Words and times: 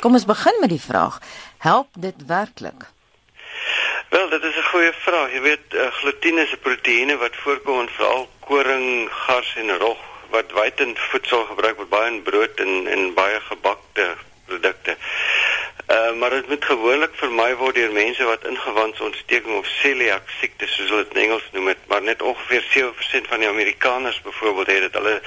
Kom 0.00 0.16
ons 0.16 0.24
begin 0.24 0.56
met 0.60 0.72
die 0.72 0.80
vraag: 0.80 1.18
Help 1.58 1.88
dit 2.00 2.14
werklik? 2.26 2.88
Wel, 4.08 4.28
dit 4.28 4.42
is 4.42 4.56
'n 4.56 4.70
goeie 4.72 4.92
vraag. 4.92 5.32
Jy 5.32 5.40
weet, 5.40 5.66
uh, 5.74 5.86
glutien 5.92 6.38
is 6.38 6.52
'n 6.52 6.62
proteïene 6.62 7.16
wat 7.16 7.36
voorkom 7.36 7.80
in 7.80 7.88
veral 7.88 8.28
koring, 8.40 9.08
gars 9.12 9.54
en 9.56 9.76
rog 9.78 9.98
wat 10.30 10.52
wyd 10.52 10.80
in 10.80 10.96
voedsel 10.96 11.44
gebruik 11.44 11.76
word, 11.76 11.88
baie 11.88 12.10
in 12.10 12.22
brood 12.22 12.60
en 12.60 12.86
en 12.86 13.14
baie 13.14 13.40
gebakte 13.40 14.16
produkte. 14.46 14.96
Uh, 15.90 16.12
maar 16.12 16.30
dit 16.30 16.48
moet 16.48 16.64
gewoonlik 16.64 17.14
vermy 17.14 17.54
word 17.56 17.74
deur 17.74 17.92
mense 17.92 18.24
wat 18.24 18.44
ingewandsontsteking 18.46 19.56
of 19.56 19.66
celiac 19.66 20.28
siekte 20.40 20.66
soos 20.66 20.88
hulle 20.88 21.04
dit 21.04 21.16
in 21.16 21.22
Engels 21.22 21.48
noem 21.52 21.66
het, 21.72 21.80
maar 21.88 22.02
net 22.02 22.22
ongeveer 22.22 22.62
7% 22.62 23.28
van 23.28 23.42
die 23.42 23.48
Amerikaners 23.48 24.20
byvoorbeeld 24.22 24.66
het 24.66 24.80
dit. 24.80 24.94
Hulle 24.94 25.20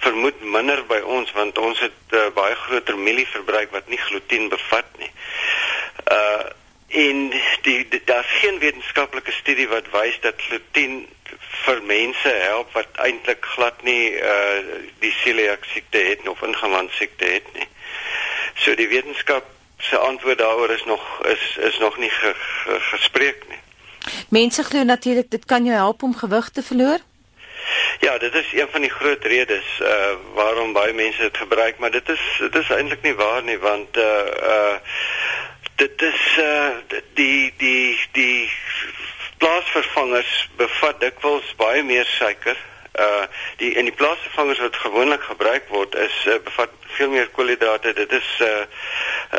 vermoed 0.00 0.40
minder 0.42 0.82
by 0.88 1.00
ons 1.04 1.32
want 1.36 1.58
ons 1.58 1.80
het 1.80 2.16
uh, 2.16 2.28
baie 2.34 2.56
groter 2.64 2.98
mielieverbruik 2.98 3.72
wat 3.76 3.88
nie 3.88 4.00
gluten 4.08 4.48
bevat 4.52 4.88
nie. 4.98 5.12
Uh 6.06 6.56
en 6.90 7.18
die, 7.62 7.86
die 7.86 8.00
daar's 8.04 8.30
geen 8.42 8.56
wetenskaplike 8.58 9.30
studie 9.32 9.68
wat 9.70 9.86
wys 9.92 10.16
dat 10.24 10.40
gluten 10.42 11.04
vir 11.64 11.82
mense 11.86 12.32
help 12.42 12.72
wat 12.74 12.98
eintlik 13.04 13.46
glad 13.54 13.84
nie 13.86 14.16
uh 14.18 14.80
die 15.04 15.12
celiac 15.20 15.68
siekte 15.70 16.02
het 16.08 16.26
of 16.28 16.42
ingewand 16.42 16.90
siekte 16.98 17.30
het 17.36 17.46
nie. 17.54 17.68
So 18.64 18.74
die 18.74 18.88
wetenskap 18.90 19.46
se 19.78 19.98
antwoord 19.98 20.38
daaroor 20.38 20.70
is 20.70 20.84
nog 20.84 21.04
is 21.26 21.44
is 21.70 21.78
nog 21.78 21.98
nie 21.98 22.10
ge, 22.10 22.34
ge, 22.34 22.80
gespreek 22.80 23.46
nie. 23.48 23.62
Mense 24.28 24.64
glo 24.64 24.82
natuurlik 24.82 25.30
dit 25.30 25.44
kan 25.44 25.64
jou 25.64 25.76
help 25.76 26.02
om 26.02 26.16
gewig 26.16 26.48
te 26.48 26.62
verloor. 26.62 26.98
Ja, 28.00 28.18
dit 28.18 28.34
is 28.34 28.52
een 28.52 28.68
van 28.70 28.80
die 28.80 28.90
groot 28.90 29.24
redes 29.24 29.80
uh 29.82 30.12
waarom 30.34 30.72
baie 30.72 30.92
mense 30.92 31.20
dit 31.20 31.36
gebruik, 31.36 31.78
maar 31.78 31.90
dit 31.90 32.08
is 32.08 32.20
dit 32.38 32.54
is 32.54 32.70
eintlik 32.70 33.02
nie 33.02 33.14
waar 33.14 33.42
nie 33.42 33.58
want 33.58 33.96
uh 33.96 34.26
uh 34.42 34.74
dit 35.74 36.02
is 36.02 36.38
uh 36.38 36.70
die 37.14 37.52
die 37.56 38.00
die 38.12 38.52
plaasvervangers 39.36 40.48
bevat 40.56 41.00
dikwels 41.00 41.54
baie 41.56 41.82
meer 41.82 42.06
suiker. 42.06 42.56
Uh 42.94 43.28
die 43.56 43.72
in 43.74 43.84
die 43.84 43.96
plaasvervangers 44.00 44.64
wat 44.64 44.76
gewoonlik 44.76 45.22
gebruik 45.22 45.68
word 45.68 45.94
is 45.94 46.24
uh, 46.26 46.40
bevat 46.44 46.72
veel 46.96 47.10
meer 47.10 47.28
koolhidrate. 47.28 47.92
Dit 47.92 48.12
is 48.12 48.30
uh 48.40 48.64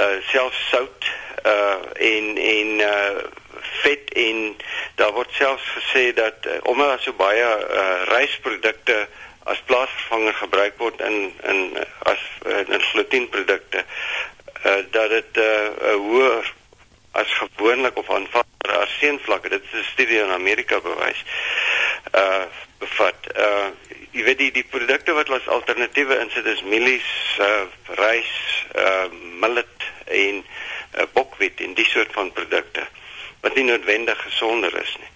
uh 0.02 0.16
selfs 0.30 0.68
sout 0.70 1.09
uh 1.46 1.81
en 2.14 2.38
en 2.38 2.80
uh 2.80 3.25
vet 3.81 4.14
en 4.14 4.56
daar 5.02 5.14
word 5.18 5.34
selfs 5.34 5.68
gesê 5.78 6.04
dat 6.14 6.46
uh, 6.46 6.58
omdat 6.70 6.94
daar 6.94 7.04
so 7.06 7.14
baie 7.18 7.50
uh 7.82 8.02
rysprodukte 8.14 8.98
as 9.52 9.62
plaasvervanger 9.66 10.36
gebruik 10.44 10.78
word 10.78 11.02
in 11.10 11.18
in 11.52 11.62
as 12.14 12.22
uh, 12.46 12.62
in 12.76 12.82
glutenprodukte 12.92 13.86
uh, 14.66 14.82
dat 14.98 15.10
dit 15.10 15.38
'n 15.38 15.42
uh, 15.42 15.96
hoër 16.08 16.54
as 17.12 17.32
gewoonlik 17.44 17.98
of 17.98 18.10
aanvaarbare 18.10 18.78
arseenvlakke 18.86 19.50
dit 19.50 19.64
is 19.64 19.80
'n 19.80 19.92
studie 19.94 20.20
in 20.20 20.32
Amerika 20.32 20.80
bewys 20.80 21.24
uh 22.14 22.46
bevat. 22.80 23.20
Uh 23.38 23.70
jy 24.12 24.24
weet 24.24 24.38
die 24.38 24.52
die 24.52 24.68
produkte 24.70 25.14
wat 25.14 25.30
as 25.30 25.48
alternatiewe 25.48 26.20
insit 26.20 26.46
is 26.46 26.64
mielies 26.64 27.10
uh 27.40 27.66
rys 28.00 28.32
uh 28.76 29.06
millet 29.44 29.78
en 30.06 30.44
uh, 30.44 31.06
bokwit 31.14 31.62
en 31.62 31.74
die 31.74 31.86
soort 31.86 32.12
van 32.14 32.32
produkte 32.32 32.88
wat 33.42 33.56
nie 33.56 33.64
noodwendig 33.64 34.22
gesonder 34.28 34.81
is 34.81 34.95
nie 35.00 35.09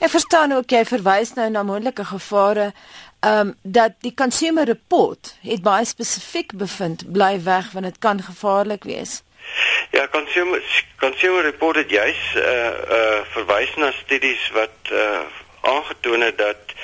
Ek 0.00 0.08
verstaan 0.08 0.52
ook 0.56 0.72
jy 0.72 0.80
verwys 0.88 1.34
nou 1.36 1.50
na 1.52 1.62
moontlike 1.62 2.04
gevare 2.08 2.70
ehm 3.20 3.40
um, 3.40 3.48
dat 3.62 3.98
die 4.00 4.14
consumer 4.16 4.64
report 4.64 5.34
het 5.44 5.60
baie 5.62 5.84
spesifiek 5.84 6.54
bevind 6.56 7.04
bly 7.12 7.34
weg 7.44 7.66
want 7.72 7.84
dit 7.84 7.98
kan 7.98 8.22
gevaarlik 8.22 8.84
wees. 8.88 9.20
Ja, 9.90 10.08
consumer 10.08 10.62
consumer 10.98 11.42
report 11.42 11.76
het 11.76 11.90
juis 11.90 12.22
uh 12.36 12.72
uh 12.96 13.20
verwys 13.34 13.74
na 13.76 13.90
studies 13.92 14.50
wat 14.56 14.92
uh 14.92 15.20
aangetoon 15.60 16.20
het 16.20 16.38
dat 16.38 16.74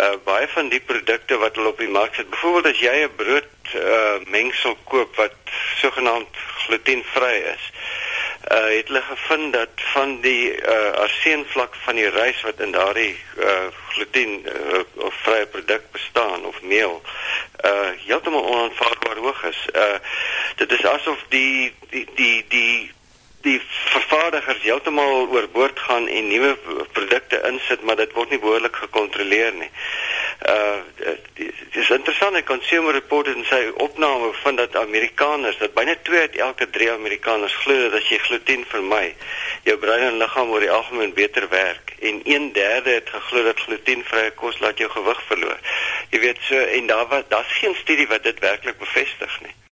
uh 0.00 0.12
baie 0.24 0.48
van 0.48 0.68
die 0.68 0.80
produkte 0.80 1.40
wat 1.40 1.56
hulle 1.56 1.72
op 1.72 1.78
die 1.78 1.88
mark 1.88 2.14
sit, 2.14 2.30
byvoorbeeld 2.30 2.74
as 2.74 2.80
jy 2.80 2.96
'n 3.04 3.16
brood 3.16 3.74
uh 3.74 4.16
mengsel 4.36 4.76
koop 4.84 5.16
wat 5.16 5.56
sogenaamd 5.80 6.44
glutenvry 6.66 7.36
is, 7.56 7.72
uh 8.48 8.68
het 8.76 8.86
hulle 8.88 9.02
gevind 9.02 9.52
dat 9.52 9.68
van 9.74 10.20
die 10.20 10.56
uh 10.56 10.90
arseenvlak 10.90 11.74
van 11.84 11.94
die 11.94 12.08
rys 12.08 12.42
wat 12.42 12.60
in 12.60 12.72
daardie 12.72 13.16
uh 13.38 13.66
gluten 13.88 14.46
uh, 14.46 14.80
of 14.94 15.14
vrye 15.14 15.46
produk 15.46 15.82
bestaan 15.92 16.44
of 16.44 16.62
meel 16.62 17.02
uh 17.64 17.90
heeltemal 18.06 18.44
onaanvaarbaar 18.44 19.16
hoog 19.16 19.42
is. 19.42 19.66
Uh 19.74 19.98
dit 20.56 20.72
is 20.72 20.84
asof 20.84 21.24
die 21.28 21.74
die 21.90 22.06
die 22.14 22.44
die 22.48 22.92
die 23.40 23.60
vervaardigers 23.64 24.62
heeltemal 24.62 25.28
oorboord 25.28 25.78
gaan 25.80 26.08
en 26.08 26.28
nuwe 26.28 26.56
produkte 26.92 27.40
insit 27.48 27.82
maar 27.82 27.96
dit 27.96 28.12
word 28.12 28.30
nie 28.30 28.38
behoorlik 28.38 28.76
gekontroleer 28.76 29.52
nie. 29.52 29.70
Uh 30.48 30.78
dit 31.70 31.82
is 31.82 31.90
interessant 31.90 32.36
ek 32.36 32.46
consumer 32.48 32.92
report 32.96 33.28
en 33.30 33.44
sy 33.48 33.60
opname 33.84 34.30
van 34.42 34.56
dat 34.56 34.76
Amerikaners 34.76 35.58
dat 35.60 35.74
byna 35.76 35.94
2 36.08 36.20
uit 36.20 36.36
elke 36.46 36.66
3 36.70 36.90
Amerikaners 36.92 37.54
glo 37.62 37.76
dat 37.82 38.00
as 38.00 38.08
jy 38.08 38.18
gluten 38.24 38.64
vermy, 38.72 39.14
jou 39.68 39.76
brein 39.78 40.06
en 40.08 40.18
liggaam 40.22 40.50
oor 40.50 40.64
die 40.64 40.72
algemeen 40.72 41.14
beter 41.14 41.48
werk 41.52 41.94
en 42.00 42.22
1/3 42.24 42.90
het 42.90 43.14
geglo 43.14 43.44
dat 43.44 43.60
glutenvrye 43.60 44.34
kos 44.42 44.58
laat 44.64 44.78
jou 44.78 44.90
gewig 44.90 45.22
verloor. 45.28 45.58
Jy 46.10 46.20
weet 46.26 46.44
so 46.48 46.56
en 46.56 46.86
daar 46.86 47.06
was 47.08 47.24
daar's 47.28 47.58
geen 47.62 47.74
studie 47.84 48.08
wat 48.08 48.22
dit 48.22 48.38
werklik 48.38 48.78
bevestig 48.78 49.40
nie. 49.40 49.59